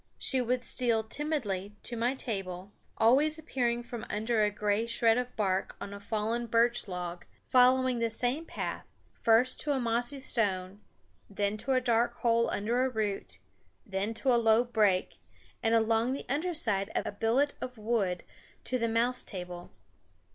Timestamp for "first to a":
9.13-9.79